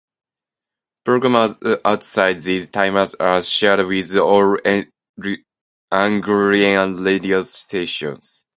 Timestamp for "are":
3.19-3.43